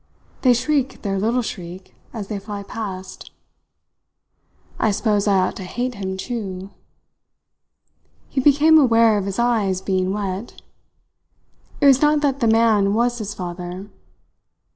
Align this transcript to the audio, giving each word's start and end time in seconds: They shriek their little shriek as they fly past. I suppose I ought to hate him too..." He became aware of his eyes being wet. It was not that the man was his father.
They 0.41 0.53
shriek 0.55 1.03
their 1.03 1.19
little 1.19 1.43
shriek 1.43 1.93
as 2.11 2.27
they 2.27 2.39
fly 2.39 2.63
past. 2.63 3.29
I 4.79 4.89
suppose 4.89 5.27
I 5.27 5.37
ought 5.37 5.55
to 5.57 5.63
hate 5.63 5.93
him 5.93 6.17
too..." 6.17 6.71
He 8.31 8.41
became 8.41 8.79
aware 8.79 9.19
of 9.19 9.25
his 9.25 9.37
eyes 9.37 9.79
being 9.79 10.11
wet. 10.11 10.59
It 11.81 11.85
was 11.85 12.01
not 12.01 12.21
that 12.21 12.39
the 12.39 12.47
man 12.47 12.95
was 12.95 13.19
his 13.19 13.35
father. 13.35 13.91